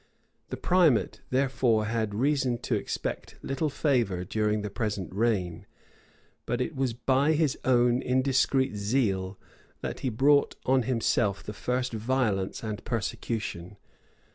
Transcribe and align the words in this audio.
The 0.49 0.57
primate, 0.57 1.21
therefore, 1.29 1.85
had 1.85 2.15
reason 2.15 2.57
to 2.63 2.73
expect 2.73 3.35
little 3.43 3.69
favor 3.69 4.23
during 4.25 4.63
the 4.63 4.71
present 4.71 5.13
reign; 5.13 5.67
but 6.47 6.59
it 6.59 6.75
was 6.75 6.93
by 6.93 7.33
his 7.33 7.55
own 7.65 8.01
indiscreet 8.01 8.75
zeal, 8.75 9.37
that 9.81 9.99
he 9.99 10.09
brought 10.09 10.55
on 10.65 10.81
himself 10.81 11.43
the 11.43 11.53
first 11.53 11.93
violence 11.93 12.63
and 12.63 12.83
persecution. 12.83 13.77